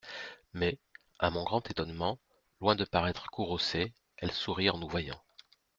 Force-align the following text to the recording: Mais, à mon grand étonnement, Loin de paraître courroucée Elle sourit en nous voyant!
Mais, 0.53 0.79
à 1.19 1.29
mon 1.29 1.43
grand 1.43 1.69
étonnement, 1.69 2.17
Loin 2.59 2.73
de 2.75 2.85
paraître 2.85 3.29
courroucée 3.29 3.93
Elle 4.17 4.31
sourit 4.31 4.71
en 4.71 4.79
nous 4.79 4.89
voyant! 4.89 5.21